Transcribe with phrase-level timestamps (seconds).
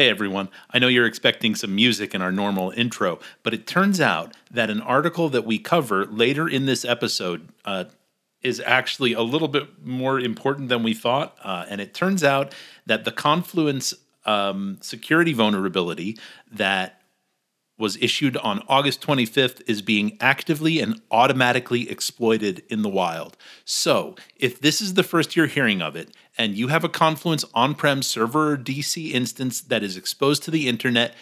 [0.00, 4.00] Hey everyone, I know you're expecting some music in our normal intro, but it turns
[4.00, 7.84] out that an article that we cover later in this episode uh,
[8.40, 11.36] is actually a little bit more important than we thought.
[11.44, 12.54] Uh, and it turns out
[12.86, 13.92] that the Confluence
[14.24, 16.16] um, security vulnerability
[16.50, 17.02] that
[17.80, 23.36] was issued on August 25th is being actively and automatically exploited in the wild.
[23.66, 27.44] So, if this is the first you're hearing of it, and you have a Confluence
[27.52, 31.14] on prem server or DC instance that is exposed to the internet,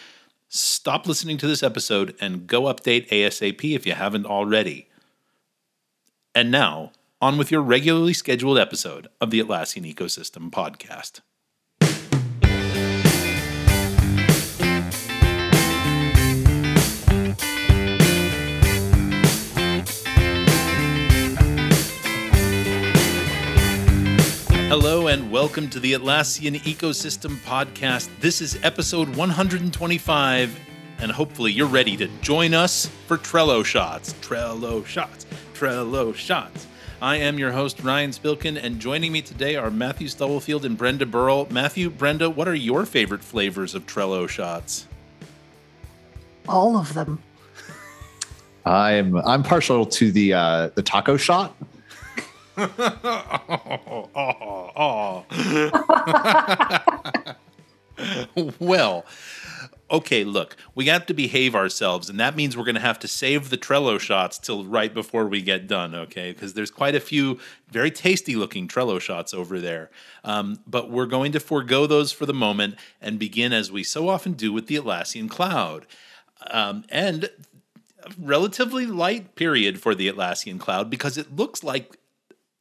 [0.47, 4.87] stop listening to this episode and go update ASAP if you haven't already.
[6.33, 11.19] And now, on with your regularly scheduled episode of the Atlassian Ecosystem Podcast.
[25.39, 28.09] Welcome to the Atlassian Ecosystem Podcast.
[28.19, 30.59] This is episode 125,
[30.97, 34.15] and hopefully you're ready to join us for Trello Shots.
[34.15, 35.25] Trello Shots.
[35.53, 36.67] Trello Shots.
[37.01, 41.05] I am your host, Ryan Spilkin, and joining me today are Matthew Stubblefield and Brenda
[41.05, 41.47] Burrell.
[41.49, 44.89] Matthew, Brenda, what are your favorite flavors of Trello Shots?
[46.49, 47.23] All of them.
[48.65, 51.55] I'm I'm partial to the uh, the taco shot
[52.59, 55.25] oh, oh,
[58.35, 58.55] oh.
[58.59, 59.05] well,
[59.91, 63.07] okay, look, we have to behave ourselves, and that means we're going to have to
[63.07, 66.31] save the Trello shots till right before we get done, okay?
[66.31, 69.89] Because there's quite a few very tasty looking Trello shots over there.
[70.23, 74.09] Um, but we're going to forego those for the moment and begin, as we so
[74.09, 75.85] often do, with the Atlassian Cloud.
[76.51, 77.29] Um, and
[78.03, 81.98] a relatively light period for the Atlassian Cloud because it looks like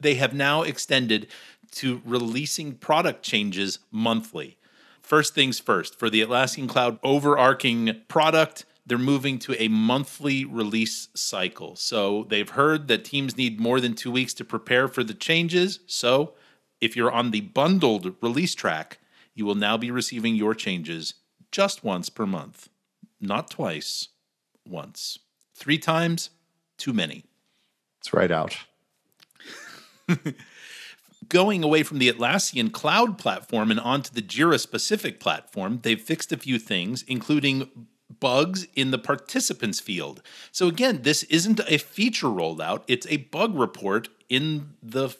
[0.01, 1.29] they have now extended
[1.73, 4.57] to releasing product changes monthly.
[5.03, 11.09] First things first, for the Atlassian Cloud overarching product, they're moving to a monthly release
[11.15, 11.77] cycle.
[11.77, 15.81] So they've heard that teams need more than two weeks to prepare for the changes.
[15.87, 16.35] So
[16.81, 18.99] if you're on the bundled release track,
[19.35, 21.15] you will now be receiving your changes
[21.53, 22.69] just once per month,
[23.21, 24.09] not twice,
[24.67, 25.19] once.
[25.55, 26.31] Three times,
[26.77, 27.25] too many.
[28.01, 28.57] It's right out.
[31.29, 36.33] Going away from the Atlassian cloud platform and onto the Jira specific platform, they've fixed
[36.33, 37.71] a few things, including
[38.21, 40.23] bugs in the participants field.
[40.53, 45.15] So, again, this isn't a feature rollout, it's a bug report in the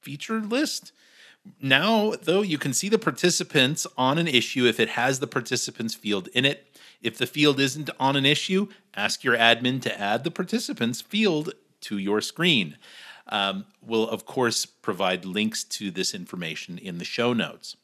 [0.00, 0.92] feature list.
[1.60, 5.94] Now, though, you can see the participants on an issue if it has the participants
[5.94, 6.68] field in it.
[7.02, 11.52] If the field isn't on an issue, ask your admin to add the participants field
[11.82, 12.76] to your screen.
[13.32, 17.76] Um, we'll, of course, provide links to this information in the show notes.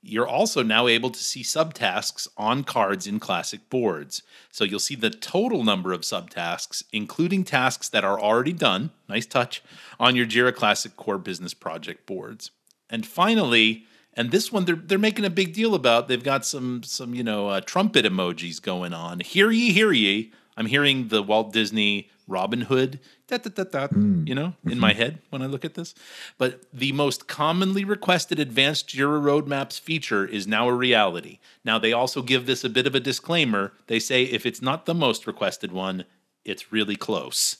[0.00, 4.22] You're also now able to see subtasks on cards in classic boards.
[4.50, 9.26] So you'll see the total number of subtasks, including tasks that are already done, nice
[9.26, 9.62] touch,
[10.00, 12.50] on your Jira Classic Core Business Project boards.
[12.88, 16.08] And finally, and this one they're they're making a big deal about.
[16.08, 19.20] They've got some some you know uh, trumpet emojis going on.
[19.20, 20.32] Hear ye, hear ye!
[20.56, 24.26] I'm hearing the Walt Disney Robin Hood, da, da, da, da, mm.
[24.26, 24.80] you know, in mm-hmm.
[24.80, 25.94] my head when I look at this.
[26.38, 31.38] But the most commonly requested advanced Jira roadmaps feature is now a reality.
[31.64, 33.72] Now, they also give this a bit of a disclaimer.
[33.88, 36.04] They say if it's not the most requested one,
[36.44, 37.58] it's really close.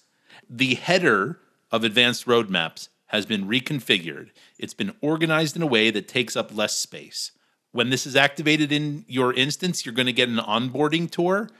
[0.48, 4.30] The header of advanced roadmaps has been reconfigured.
[4.58, 7.32] It's been organized in a way that takes up less space.
[7.72, 11.50] When this is activated in your instance, you're going to get an onboarding tour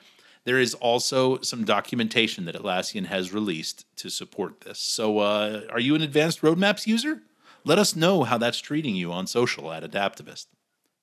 [0.44, 4.78] there is also some documentation that Atlassian has released to support this.
[4.78, 7.22] So, uh, are you an advanced roadmaps user?
[7.64, 10.46] Let us know how that's treating you on social at Adaptavist.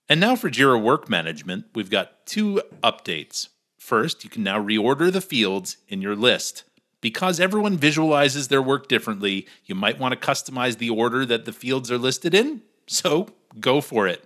[0.08, 3.50] And now for Jira Work Management, we've got two updates.
[3.80, 6.64] First, you can now reorder the fields in your list.
[7.00, 11.52] Because everyone visualizes their work differently, you might want to customize the order that the
[11.52, 12.62] fields are listed in.
[12.86, 13.30] So
[13.60, 14.24] go for it.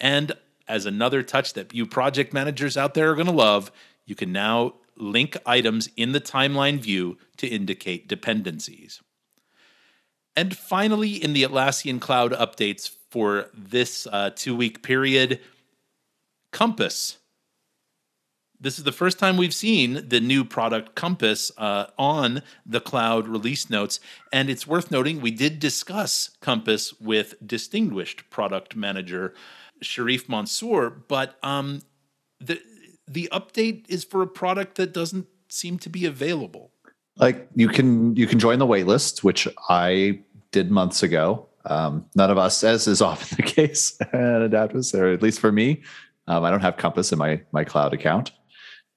[0.00, 0.32] And
[0.66, 3.70] as another touch that you project managers out there are going to love,
[4.06, 9.02] you can now link items in the timeline view to indicate dependencies.
[10.34, 15.40] And finally, in the Atlassian Cloud updates for this uh, two week period,
[16.52, 17.18] Compass.
[18.58, 23.28] This is the first time we've seen the new product Compass uh, on the cloud
[23.28, 24.00] release notes.
[24.32, 29.34] And it's worth noting we did discuss Compass with distinguished product manager
[29.82, 31.82] Sharif Mansour, but um,
[32.40, 32.60] the,
[33.08, 36.72] the update is for a product that doesn't seem to be available.
[37.16, 40.20] Like you can you can join the waitlist, which I
[40.52, 41.48] did months ago.
[41.64, 45.50] Um, none of us, as is often the case at Adaptavist, or at least for
[45.50, 45.82] me,
[46.28, 48.32] Um, I don't have Compass in my my cloud account.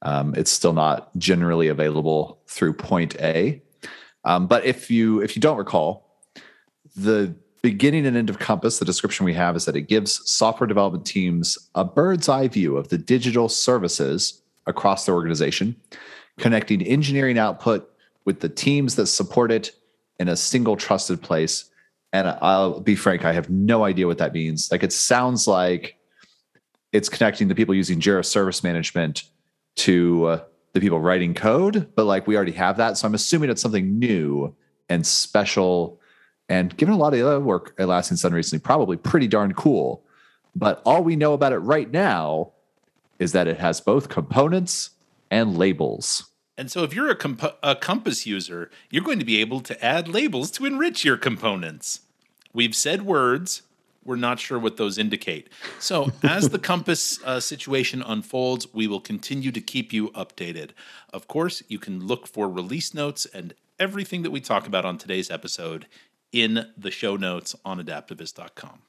[0.01, 3.61] Um, it's still not generally available through Point A.
[4.25, 6.19] Um, but if you if you don't recall,
[6.95, 10.67] the beginning and end of Compass, the description we have is that it gives software
[10.67, 15.75] development teams a bird's eye view of the digital services across their organization,
[16.37, 17.91] connecting engineering output
[18.25, 19.71] with the teams that support it
[20.19, 21.65] in a single trusted place.
[22.13, 24.71] And I'll be frank, I have no idea what that means.
[24.71, 25.97] Like it sounds like
[26.91, 29.23] it's connecting the people using Jira Service Management
[29.77, 32.97] to uh, the people writing code, but like we already have that.
[32.97, 34.55] So I'm assuming it's something new
[34.89, 35.99] and special.
[36.49, 40.03] And given a lot of the other work Atlassian's done recently, probably pretty darn cool.
[40.55, 42.51] But all we know about it right now
[43.19, 44.89] is that it has both components
[45.29, 46.25] and labels.
[46.57, 49.85] And so if you're a, comp- a Compass user, you're going to be able to
[49.85, 52.01] add labels to enrich your components.
[52.51, 53.61] We've said words,
[54.03, 55.49] we're not sure what those indicate.
[55.79, 60.71] So, as the Compass uh, situation unfolds, we will continue to keep you updated.
[61.13, 64.97] Of course, you can look for release notes and everything that we talk about on
[64.97, 65.85] today's episode
[66.31, 68.81] in the show notes on adaptavist.com.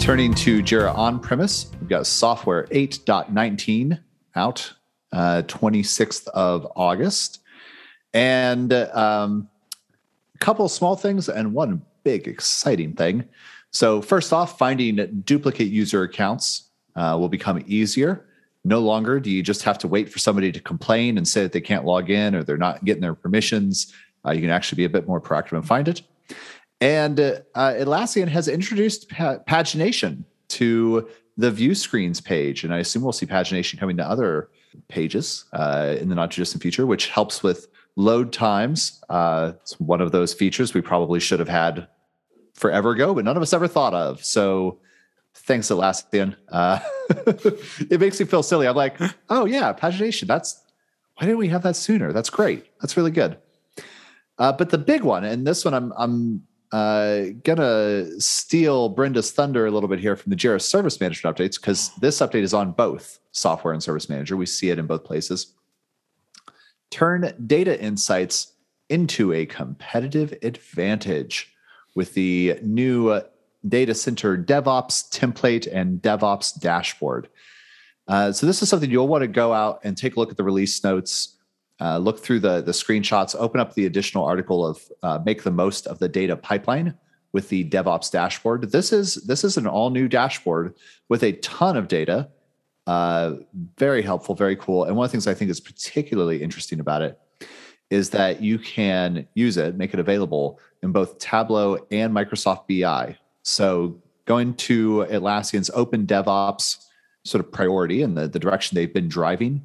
[0.00, 3.98] Turning to Jira on premise, we've got software 8.19
[4.36, 4.74] out
[5.14, 7.40] uh, 26th of August.
[8.12, 9.48] And um,
[10.34, 13.24] a couple small things and one big exciting thing.
[13.70, 18.26] So, first off, finding duplicate user accounts uh, will become easier.
[18.64, 21.52] No longer do you just have to wait for somebody to complain and say that
[21.52, 23.92] they can't log in or they're not getting their permissions.
[24.24, 26.02] Uh, you can actually be a bit more proactive and find it.
[26.80, 32.64] And uh, Atlassian has introduced pa- pagination to the view screens page.
[32.64, 34.48] And I assume we'll see pagination coming to other
[34.88, 39.02] pages uh, in the not too distant future, which helps with load times.
[39.08, 41.86] Uh, it's one of those features we probably should have had
[42.54, 44.24] forever ago, but none of us ever thought of.
[44.24, 44.78] So
[45.34, 46.36] thanks, Atlassian.
[46.50, 46.78] Uh,
[47.90, 48.66] it makes me feel silly.
[48.66, 48.96] I'm like,
[49.28, 50.26] oh, yeah, pagination.
[50.26, 50.62] That's
[51.16, 52.12] why didn't we have that sooner?
[52.12, 52.66] That's great.
[52.80, 53.36] That's really good.
[54.38, 56.42] Uh, but the big one, and this one I'm I'm
[56.72, 61.60] uh, gonna steal Brenda's thunder a little bit here from the Jira Service Management updates
[61.60, 64.36] because this update is on both software and Service Manager.
[64.36, 65.54] We see it in both places.
[66.90, 68.52] Turn data insights
[68.88, 71.53] into a competitive advantage
[71.94, 73.20] with the new
[73.66, 77.28] data center DevOps template and DevOps dashboard.
[78.06, 80.36] Uh, so this is something you'll want to go out and take a look at
[80.36, 81.34] the release notes
[81.80, 85.50] uh, look through the, the screenshots, open up the additional article of uh, make the
[85.50, 86.94] most of the data pipeline
[87.32, 88.70] with the DevOps dashboard.
[88.70, 90.74] This is this is an all new dashboard
[91.08, 92.28] with a ton of data.
[92.86, 93.34] Uh,
[93.76, 94.84] very helpful, very cool.
[94.84, 97.18] And one of the things I think is particularly interesting about it
[97.90, 103.16] is that you can use it, make it available in both Tableau and Microsoft BI.
[103.42, 106.76] So going to Atlassian's open DevOps
[107.24, 109.64] sort of priority and the, the direction they've been driving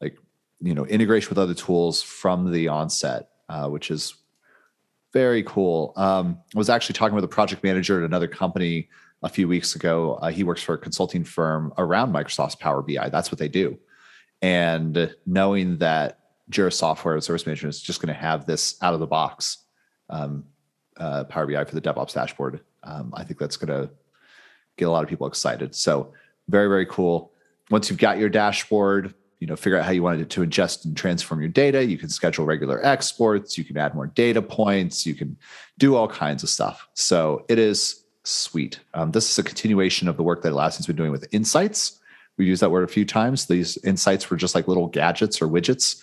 [0.00, 0.18] like,
[0.60, 4.14] you know integration with other tools from the onset, uh, which is
[5.12, 5.92] very cool.
[5.96, 8.88] Um, I was actually talking with a project manager at another company
[9.22, 10.14] a few weeks ago.
[10.14, 13.08] Uh, he works for a consulting firm around Microsoft's Power BI.
[13.08, 13.78] That's what they do.
[14.42, 16.18] And knowing that
[16.50, 19.58] Jira Software and Service Management is just going to have this out of the box
[20.10, 20.44] um,
[20.96, 23.90] uh, Power BI for the DevOps dashboard, um, I think that's going to
[24.76, 25.74] get a lot of people excited.
[25.74, 26.12] So
[26.48, 27.32] very very cool.
[27.70, 30.96] Once you've got your dashboard, you know figure out how you wanted to ingest and
[30.96, 31.84] transform your data.
[31.84, 33.56] You can schedule regular exports.
[33.56, 35.06] You can add more data points.
[35.06, 35.36] You can
[35.78, 36.88] do all kinds of stuff.
[36.94, 38.80] So it is sweet.
[38.94, 41.98] Um, this is a continuation of the work that atlassian's been doing with insights.
[42.36, 43.46] We used that word a few times.
[43.46, 46.02] These insights were just like little gadgets or widgets.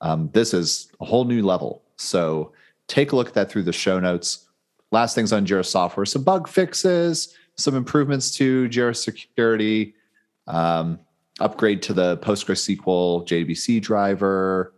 [0.00, 1.82] Um, this is a whole new level.
[1.96, 2.52] So
[2.88, 4.46] take a look at that through the show notes
[4.92, 9.94] last things on jira software some bug fixes some improvements to jira security
[10.46, 10.98] um,
[11.40, 14.72] upgrade to the PostgreSQL JDBC driver.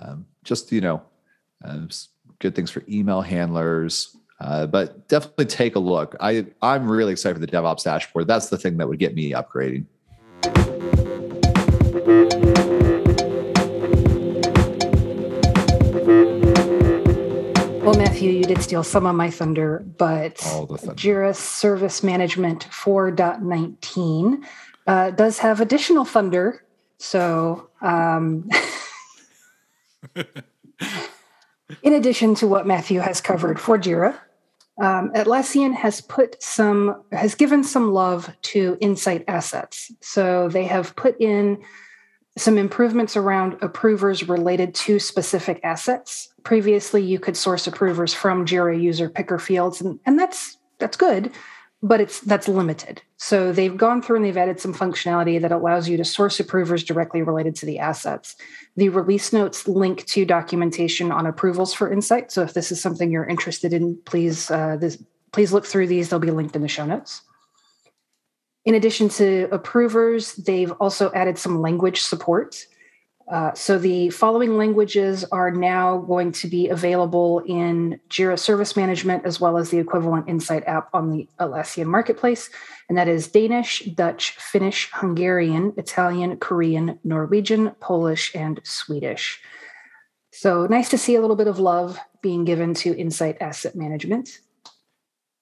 [0.00, 1.02] Um, just you know,
[1.64, 1.80] uh,
[2.38, 4.16] good things for email handlers.
[4.40, 6.16] Uh, but definitely take a look.
[6.20, 8.26] I I'm really excited for the DevOps dashboard.
[8.26, 9.86] That's the thing that would get me upgrading.
[17.94, 20.94] Well, Matthew, you did steal some of my thunder, but thunder.
[20.94, 24.44] Jira Service Management 4.19
[24.88, 26.64] uh, does have additional thunder.
[26.98, 28.50] So, um,
[31.84, 34.18] in addition to what Matthew has covered for Jira,
[34.80, 39.92] um, Atlassian has put some has given some love to insight assets.
[40.00, 41.62] So they have put in
[42.36, 46.33] some improvements around approvers related to specific assets.
[46.44, 51.32] Previously, you could source approvers from Jira user picker fields, and, and that's that's good,
[51.82, 53.00] but it's that's limited.
[53.16, 56.84] So they've gone through and they've added some functionality that allows you to source approvers
[56.84, 58.36] directly related to the assets.
[58.76, 62.30] The release notes link to documentation on approvals for Insight.
[62.30, 66.10] So if this is something you're interested in, please uh, this, please look through these.
[66.10, 67.22] They'll be linked in the show notes.
[68.66, 72.66] In addition to approvers, they've also added some language support.
[73.26, 79.24] Uh, so the following languages are now going to be available in Jira Service Management
[79.24, 82.50] as well as the equivalent Insight app on the Atlassian Marketplace,
[82.88, 89.40] and that is Danish, Dutch, Finnish, Hungarian, Italian, Korean, Norwegian, Polish, and Swedish.
[90.30, 94.38] So nice to see a little bit of love being given to Insight Asset Management.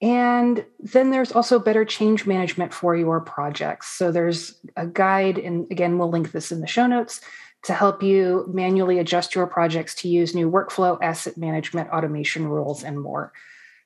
[0.00, 3.88] And then there's also better change management for your projects.
[3.88, 7.20] So there's a guide, and again, we'll link this in the show notes
[7.64, 12.82] to help you manually adjust your projects to use new workflow, asset management, automation rules,
[12.82, 13.32] and more.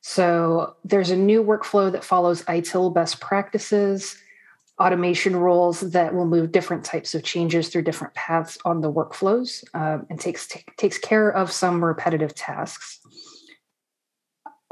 [0.01, 4.17] So there's a new workflow that follows ITIL best practices,
[4.79, 9.65] automation rules that will move different types of changes through different paths on the workflows
[9.75, 13.01] um, and takes t- takes care of some repetitive tasks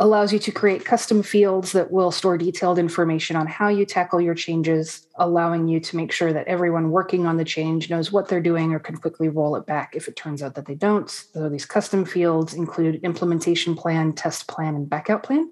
[0.01, 4.21] allows you to create custom fields that will store detailed information on how you tackle
[4.21, 8.27] your changes, allowing you to make sure that everyone working on the change knows what
[8.27, 11.09] they're doing or can quickly roll it back if it turns out that they don't.
[11.09, 15.51] So these custom fields include implementation plan, test plan, and backup plan.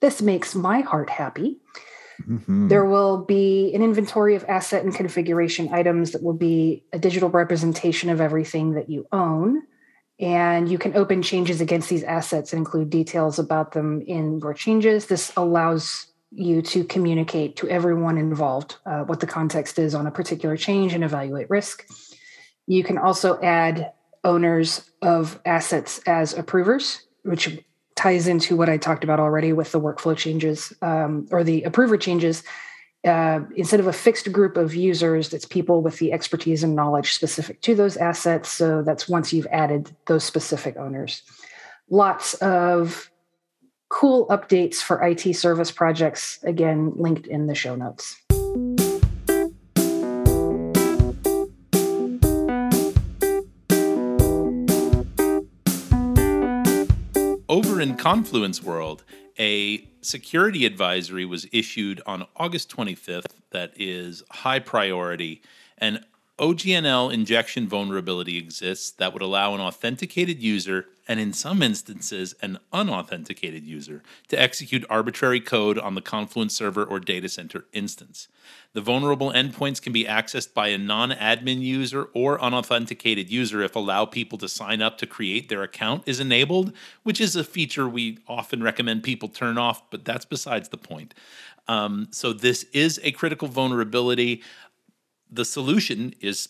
[0.00, 1.58] This makes my heart happy.
[2.28, 2.68] Mm-hmm.
[2.68, 7.28] There will be an inventory of asset and configuration items that will be a digital
[7.28, 9.62] representation of everything that you own
[10.20, 14.54] and you can open changes against these assets and include details about them in your
[14.54, 15.06] changes.
[15.06, 20.10] This allows you to communicate to everyone involved uh, what the context is on a
[20.10, 21.86] particular change and evaluate risk.
[22.66, 23.92] You can also add
[24.24, 27.58] owners of assets as approvers, which
[27.94, 31.96] ties into what I talked about already with the workflow changes um, or the approver
[31.96, 32.42] changes
[33.04, 37.12] uh, instead of a fixed group of users, that's people with the expertise and knowledge
[37.12, 38.48] specific to those assets.
[38.48, 41.22] So that's once you've added those specific owners.
[41.90, 43.10] Lots of
[43.90, 48.16] cool updates for IT service projects, again, linked in the show notes.
[57.48, 59.04] Over in Confluence World,
[59.38, 65.42] a security advisory was issued on August 25th that is high priority.
[65.78, 66.04] And
[66.36, 72.58] OGNL injection vulnerability exists that would allow an authenticated user, and in some instances, an
[72.72, 78.26] unauthenticated user, to execute arbitrary code on the Confluence server or data center instance.
[78.72, 83.76] The vulnerable endpoints can be accessed by a non admin user or unauthenticated user if
[83.76, 86.72] allow people to sign up to create their account is enabled,
[87.04, 91.14] which is a feature we often recommend people turn off, but that's besides the point.
[91.68, 94.42] Um, so, this is a critical vulnerability
[95.34, 96.48] the solution is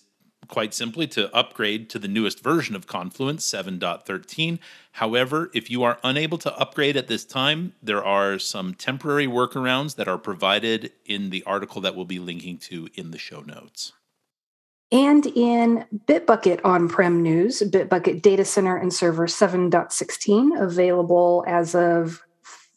[0.48, 4.58] quite simply to upgrade to the newest version of Confluence 7.13.
[4.92, 9.96] However, if you are unable to upgrade at this time, there are some temporary workarounds
[9.96, 13.92] that are provided in the article that we'll be linking to in the show notes.
[14.92, 22.22] And in Bitbucket on prem news, Bitbucket Data Center and Server 7.16, available as of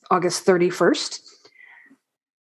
[0.10, 1.27] August 31st.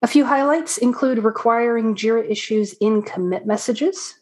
[0.03, 4.15] A few highlights include requiring JIRA issues in commit messages.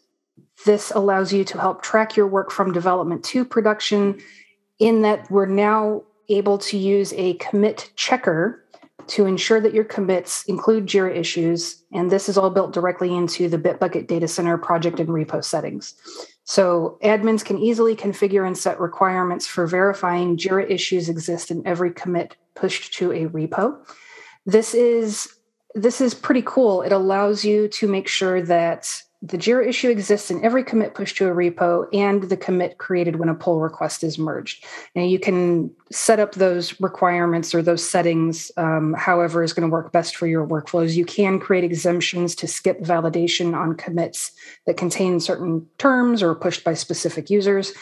[0.66, 4.20] This allows you to help track your work from development to production,
[4.78, 8.64] in that we're now able to use a commit checker
[9.06, 11.82] to ensure that your commits include JIRA issues.
[11.92, 15.94] And this is all built directly into the Bitbucket Data Center project and repo settings.
[16.44, 21.90] So admins can easily configure and set requirements for verifying JIRA issues exist in every
[21.90, 23.78] commit pushed to a repo.
[24.46, 25.39] This is
[25.74, 26.82] this is pretty cool.
[26.82, 31.12] It allows you to make sure that the JIRA issue exists in every commit push
[31.14, 34.64] to a repo and the commit created when a pull request is merged.
[34.94, 39.72] And you can set up those requirements or those settings um, however is going to
[39.72, 40.96] work best for your workflows.
[40.96, 44.32] You can create exemptions to skip validation on commits
[44.66, 47.74] that contain certain terms or pushed by specific users.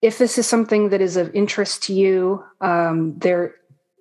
[0.00, 3.56] If this is something that is of interest to you, um, there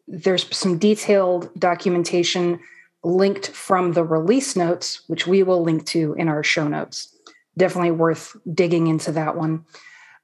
[0.07, 2.59] there's some detailed documentation
[3.05, 7.15] linked from the release notes, which we will link to in our show notes.
[7.57, 9.65] Definitely worth digging into that one.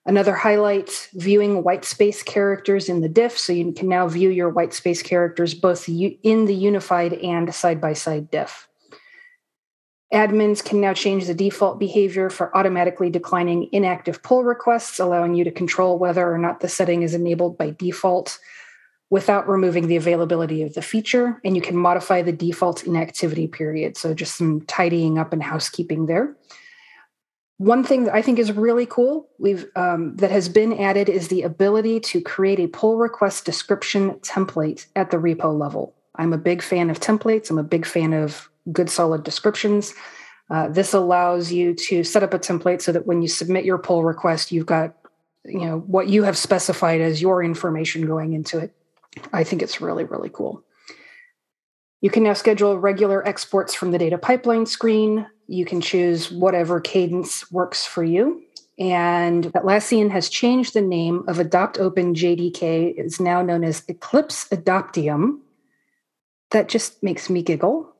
[0.05, 3.37] Another highlight viewing white space characters in the diff.
[3.37, 7.79] So you can now view your white space characters both in the unified and side
[7.79, 8.67] by side diff.
[10.11, 15.45] Admins can now change the default behavior for automatically declining inactive pull requests, allowing you
[15.45, 18.37] to control whether or not the setting is enabled by default
[19.11, 21.39] without removing the availability of the feature.
[21.43, 23.97] And you can modify the default inactivity period.
[23.97, 26.35] So just some tidying up and housekeeping there.
[27.57, 31.27] One thing that I think is really cool we've um, that has been added is
[31.27, 35.93] the ability to create a pull request description template at the repo level.
[36.15, 37.51] I'm a big fan of templates.
[37.51, 39.93] I'm a big fan of good solid descriptions.
[40.49, 43.77] Uh, this allows you to set up a template so that when you submit your
[43.77, 44.95] pull request, you've got
[45.43, 48.73] you know what you have specified as your information going into it.
[49.33, 50.63] I think it's really really cool.
[52.01, 55.27] You can now schedule regular exports from the data pipeline screen.
[55.47, 58.41] You can choose whatever cadence works for you.
[58.79, 62.95] And Atlassian has changed the name of Adopt Open JDK.
[62.97, 65.39] It's now known as Eclipse Adoptium.
[66.49, 67.87] That just makes me giggle.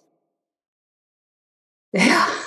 [1.94, 2.41] Yeah.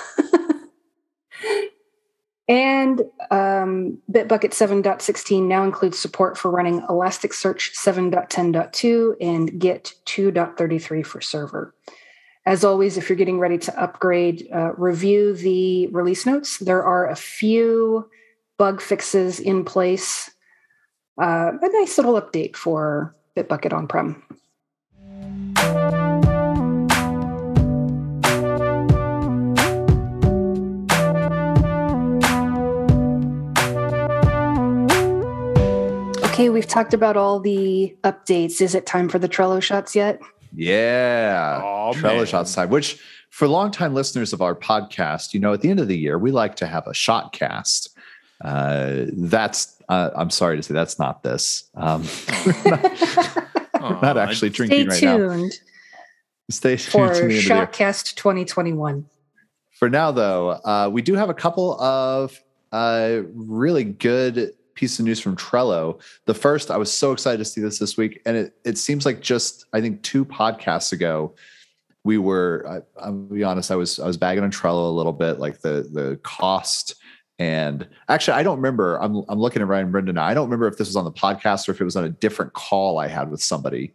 [2.47, 11.21] And um, Bitbucket 7.16 now includes support for running Elasticsearch 7.10.2 and Git 2.33 for
[11.21, 11.73] server.
[12.45, 16.59] As always, if you're getting ready to upgrade, uh, review the release notes.
[16.59, 18.07] There are a few
[18.59, 20.29] bug fixes in place.
[21.19, 24.21] Uh, a nice little update for Bitbucket on prem.
[36.35, 38.59] Okay, we've talked about all the updates.
[38.59, 40.19] Is it time for the Trello shots yet?
[40.53, 41.61] Yeah.
[41.63, 42.25] Oh, Trello man.
[42.25, 42.99] shots time, which
[43.29, 46.31] for longtime listeners of our podcast, you know, at the end of the year, we
[46.31, 47.97] like to have a shot cast.
[48.43, 51.69] Uh, that's, uh, I'm sorry to say, that's not this.
[51.73, 52.03] Um,
[52.65, 55.49] not, not, actually drinking right tuned now.
[56.49, 59.05] Stay tuned for Shotcast 2021.
[59.79, 62.37] For now, though, uh, we do have a couple of
[62.73, 66.01] uh, really good piece of news from Trello.
[66.25, 69.05] The first, I was so excited to see this this week, and it it seems
[69.05, 71.33] like just I think two podcasts ago,
[72.03, 72.65] we were.
[72.97, 75.61] I, I'll be honest, I was I was bagging on Trello a little bit, like
[75.61, 76.95] the the cost.
[77.37, 79.01] And actually, I don't remember.
[79.01, 80.17] I'm I'm looking at Ryan Brendan.
[80.17, 82.09] I don't remember if this was on the podcast or if it was on a
[82.09, 83.93] different call I had with somebody.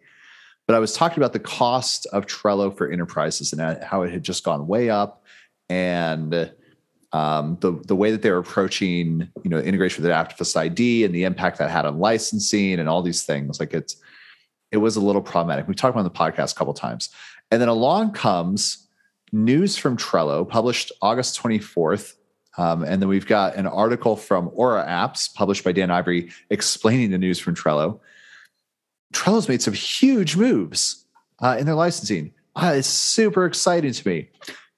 [0.66, 4.22] But I was talking about the cost of Trello for enterprises and how it had
[4.22, 5.24] just gone way up.
[5.68, 6.52] And
[7.12, 11.24] um, the the way that they're approaching you know integration with Adaptive ID and the
[11.24, 13.96] impact that had on licensing and all these things like it's
[14.70, 15.66] it was a little problematic.
[15.66, 17.10] We talked about the podcast a couple times,
[17.50, 18.86] and then along comes
[19.32, 22.14] news from Trello published August 24th.
[22.58, 27.10] Um, and then we've got an article from Aura Apps published by Dan Ivory explaining
[27.10, 28.00] the news from Trello.
[29.14, 31.06] Trello's made some huge moves
[31.40, 32.32] uh, in their licensing.
[32.56, 34.28] Uh, it's super exciting to me.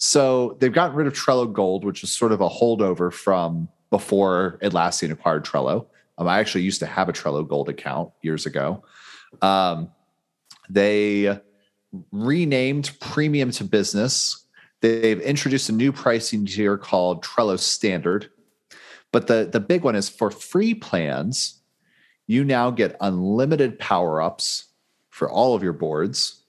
[0.03, 4.59] So they've gotten rid of Trello Gold, which is sort of a holdover from before
[4.61, 5.87] Atlassian acquired Trello.
[6.19, 8.83] Um, I actually used to have a Trello Gold account years ago.
[9.43, 9.93] Um,
[10.69, 11.39] they
[12.11, 14.45] renamed Premium to Business.
[14.81, 18.29] They've introduced a new pricing tier called Trello Standard.
[19.13, 21.61] But the, the big one is for free plans,
[22.27, 24.65] you now get unlimited power ups
[25.11, 26.43] for all of your boards.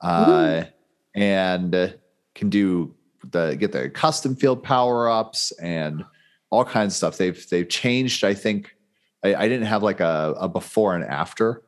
[0.00, 0.64] Uh,
[1.14, 1.96] and
[2.36, 2.94] can do
[3.32, 6.04] the get the custom field power ups and
[6.50, 7.18] all kinds of stuff.
[7.18, 8.24] They've they've changed.
[8.24, 8.76] I think
[9.24, 11.62] I, I didn't have like a, a, before and after,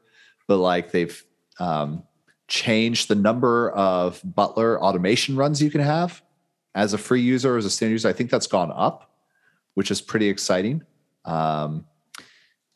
[0.46, 1.22] but like they've
[1.59, 2.04] um,
[2.46, 6.22] changed the number of Butler automation runs you can have
[6.74, 8.09] as a free user as a standard user.
[8.09, 9.11] I think that's gone up,
[9.74, 10.83] which is pretty exciting.
[11.24, 11.87] Um,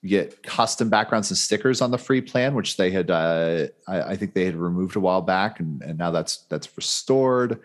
[0.02, 4.02] you get custom backgrounds and stickers on the free plan, which they had, uh, I,
[4.02, 7.60] I, think they had removed a while back, and, and now that's that's restored.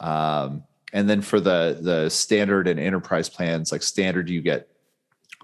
[0.00, 4.68] Um, and then for the the standard and enterprise plans, like standard, you get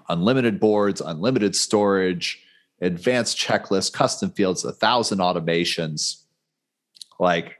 [0.09, 2.43] unlimited boards, unlimited storage,
[2.81, 6.23] advanced checklist, custom fields, a thousand automations.
[7.19, 7.59] Like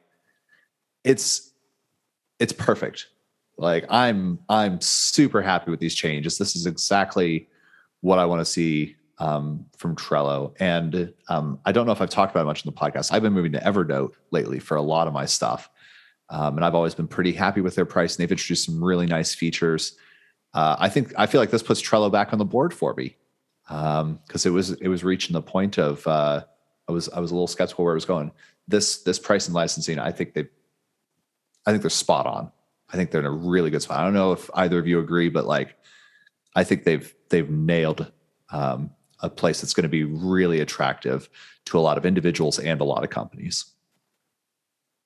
[1.03, 1.51] it's
[2.39, 3.07] it's perfect.
[3.57, 6.37] Like I'm I'm super happy with these changes.
[6.37, 7.47] This is exactly
[8.01, 10.53] what I want to see um, from Trello.
[10.59, 13.13] And um, I don't know if I've talked about it much in the podcast.
[13.13, 15.69] I've been moving to Evernote lately for a lot of my stuff.
[16.29, 18.15] Um, and I've always been pretty happy with their price.
[18.15, 19.95] And they've introduced some really nice features.
[20.53, 23.17] Uh, I think I feel like this puts Trello back on the board for me
[23.67, 26.43] because um, it was it was reaching the point of uh,
[26.87, 28.31] I was I was a little skeptical where it was going.
[28.67, 30.47] This this price and licensing, I think they,
[31.65, 32.51] I think they're spot on.
[32.91, 33.99] I think they're in a really good spot.
[33.99, 35.75] I don't know if either of you agree, but like,
[36.55, 38.11] I think they've they've nailed
[38.49, 41.29] um, a place that's going to be really attractive
[41.65, 43.65] to a lot of individuals and a lot of companies.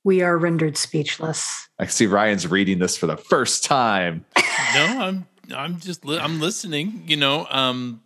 [0.04, 1.68] We are rendered speechless.
[1.78, 4.26] I see Ryan's reading this for the first time.
[4.74, 7.04] no, I'm I'm just li- I'm listening.
[7.08, 8.02] You know, um,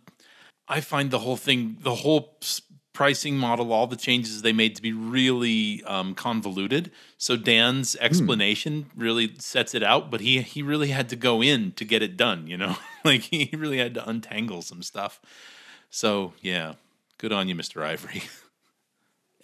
[0.68, 2.38] I find the whole thing, the whole
[2.94, 6.90] pricing model, all the changes they made to be really um, convoluted.
[7.18, 8.04] So Dan's hmm.
[8.04, 9.00] explanation hmm.
[9.00, 12.16] really sets it out, but he he really had to go in to get it
[12.16, 12.46] done.
[12.46, 15.20] You know, like he really had to untangle some stuff.
[15.90, 16.74] So yeah,
[17.18, 18.22] good on you, Mister Ivory,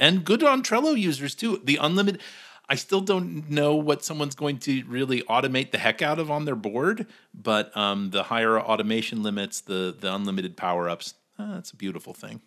[0.01, 1.61] and good on Trello users too.
[1.63, 2.21] The unlimited.
[2.69, 6.45] I still don't know what someone's going to really automate the heck out of on
[6.45, 11.71] their board, but um, the higher automation limits, the the unlimited power ups, uh, that's
[11.71, 12.41] a beautiful thing.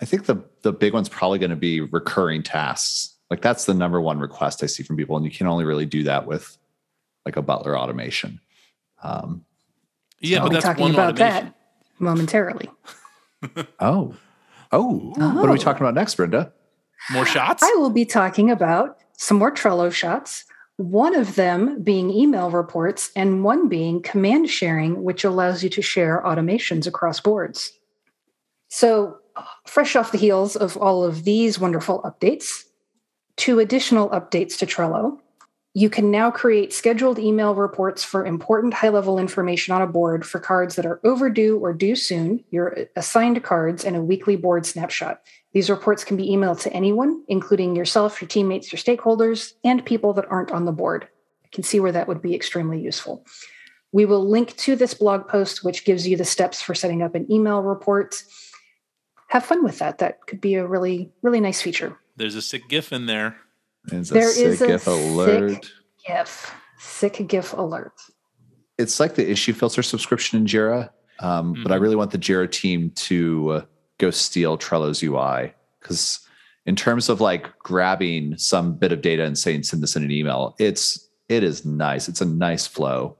[0.00, 3.16] I think the the big one's probably going to be recurring tasks.
[3.30, 5.86] Like that's the number one request I see from people, and you can only really
[5.86, 6.56] do that with
[7.26, 8.40] like a Butler automation.
[9.02, 9.44] Um,
[10.20, 11.46] yeah, so but that's talking about automation.
[11.46, 11.54] that
[11.98, 12.70] momentarily.
[13.80, 14.14] oh.
[14.74, 16.52] Oh, oh, what are we talking about next, Brenda?
[17.10, 17.62] More shots?
[17.62, 20.44] I will be talking about some more Trello shots.
[20.76, 25.82] One of them being email reports, and one being command sharing, which allows you to
[25.82, 27.72] share automations across boards.
[28.68, 29.18] So,
[29.66, 32.64] fresh off the heels of all of these wonderful updates,
[33.36, 35.18] two additional updates to Trello.
[35.76, 40.24] You can now create scheduled email reports for important high level information on a board
[40.24, 44.66] for cards that are overdue or due soon, your assigned cards, and a weekly board
[44.66, 45.20] snapshot.
[45.52, 50.12] These reports can be emailed to anyone, including yourself, your teammates, your stakeholders, and people
[50.12, 51.08] that aren't on the board.
[51.44, 53.26] I can see where that would be extremely useful.
[53.90, 57.16] We will link to this blog post, which gives you the steps for setting up
[57.16, 58.22] an email report
[59.28, 59.98] have fun with that.
[59.98, 61.98] That could be a really, really nice feature.
[62.16, 63.36] There's a sick GIF in there.
[63.86, 65.50] There's a sick is a GIF alert.
[65.50, 65.64] Sick
[66.06, 66.54] GIF.
[66.78, 67.92] Sick GIF alert.
[68.78, 71.62] It's like the issue filter subscription in Jira, um, mm-hmm.
[71.62, 71.82] but I mm-hmm.
[71.82, 73.64] really want the Jira team to uh,
[73.98, 76.20] go steal Trello's UI because
[76.66, 80.10] in terms of like grabbing some bit of data and saying send this in an
[80.10, 82.08] email, it's it is nice.
[82.08, 83.16] It's a nice flow.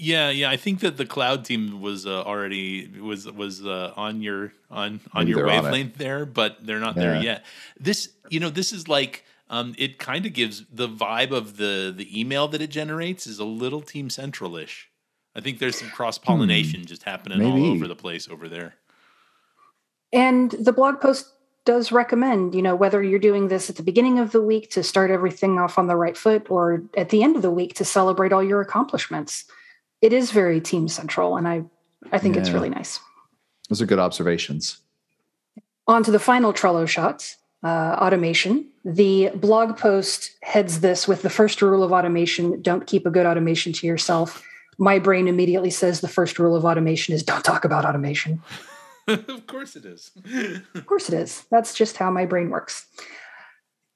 [0.00, 0.48] Yeah, yeah.
[0.48, 5.00] I think that the cloud team was uh, already was was uh, on your on
[5.12, 7.02] on Maybe your wavelength on there, but they're not yeah.
[7.02, 7.44] there yet.
[7.80, 11.92] This, you know, this is like um, it kind of gives the vibe of the
[11.96, 14.88] the email that it generates is a little Team Central ish.
[15.34, 16.86] I think there's some cross pollination hmm.
[16.86, 17.50] just happening Maybe.
[17.50, 18.74] all over the place over there.
[20.12, 21.32] And the blog post
[21.64, 24.82] does recommend, you know, whether you're doing this at the beginning of the week to
[24.82, 27.84] start everything off on the right foot or at the end of the week to
[27.84, 29.44] celebrate all your accomplishments
[30.00, 31.64] it is very team central, and I
[32.12, 32.42] I think yeah.
[32.42, 33.00] it's really nice.
[33.68, 34.78] Those are good observations.
[35.86, 38.66] On to the final Trello shots uh, automation.
[38.84, 43.26] The blog post heads this with the first rule of automation don't keep a good
[43.26, 44.44] automation to yourself.
[44.78, 48.42] My brain immediately says the first rule of automation is don't talk about automation.
[49.08, 50.12] of course it is.
[50.74, 51.44] of course it is.
[51.50, 52.86] That's just how my brain works.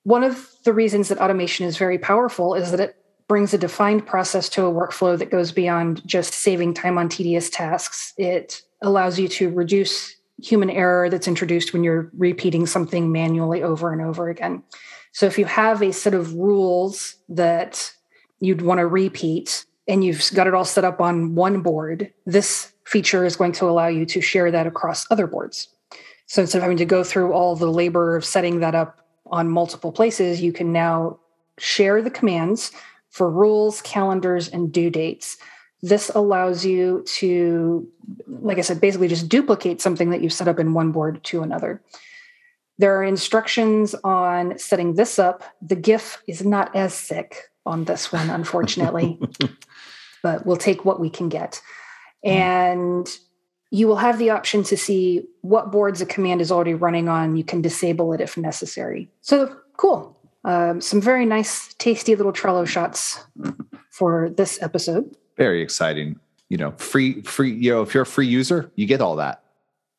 [0.05, 2.97] One of the reasons that automation is very powerful is that it
[3.29, 7.49] brings a defined process to a workflow that goes beyond just saving time on tedious
[7.49, 8.13] tasks.
[8.19, 13.93] It allows you to reduce human error that's introduced when you're repeating something manually over
[13.93, 14.63] and over again.
[15.13, 17.93] So if you have a set of rules that
[18.41, 22.73] you'd want to repeat and you've got it all set up on one board, this
[22.85, 25.69] feature is going to allow you to share that across other boards.
[26.27, 29.49] So instead of having to go through all the labor of setting that up on
[29.49, 31.19] multiple places, you can now
[31.59, 32.73] share the commands
[33.11, 35.37] for rules, calendars, and due dates.
[35.83, 37.89] This allows you to,
[38.27, 41.43] like I said, basically just duplicate something that you've set up in one board to
[41.43, 41.83] another.
[42.79, 45.43] There are instructions on setting this up.
[45.61, 49.21] The GIF is not as sick on this one, unfortunately,
[50.23, 51.61] but we'll take what we can get.
[52.25, 53.09] And
[53.71, 57.37] you will have the option to see what boards a command is already running on.
[57.37, 59.11] You can disable it if necessary.
[59.21, 60.19] So cool.
[60.45, 63.25] Um, some very nice, tasty little Trello shots
[63.91, 65.17] for this episode.
[65.37, 66.19] Very exciting.
[66.49, 69.43] You know, free, free, you know, if you're a free user, you get all that.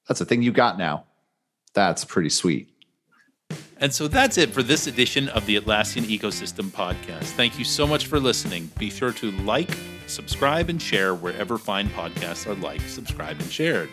[0.08, 1.06] That's a thing you got now.
[1.74, 2.70] That's pretty sweet.
[3.78, 7.24] And so that's it for this edition of the Atlassian Ecosystem Podcast.
[7.32, 8.70] Thank you so much for listening.
[8.78, 9.72] Be sure to like,
[10.08, 13.90] subscribe, and share wherever fine podcasts are liked, subscribed, and shared.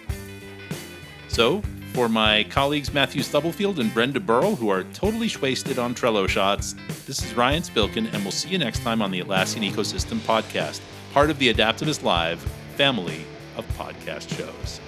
[1.29, 6.29] So, for my colleagues Matthew Stubblefield and Brenda Burrell, who are totally wasted on Trello
[6.29, 6.77] shots,
[7.07, 10.81] this is Ryan Spilkin, and we'll see you next time on the Atlassian Ecosystem Podcast,
[11.13, 12.41] part of the Adaptavist Live
[12.77, 13.25] family
[13.57, 14.81] of podcast shows.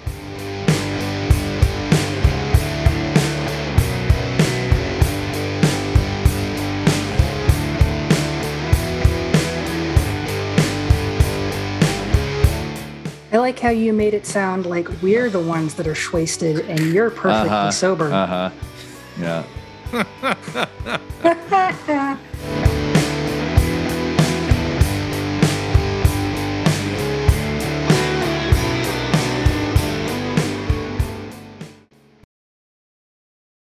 [13.31, 16.79] I like how you made it sound like we're the ones that are wasted and
[16.93, 17.71] you're perfectly Uh-huh.
[17.71, 18.13] sober.
[18.13, 18.51] Uh huh.
[19.19, 19.43] Yeah.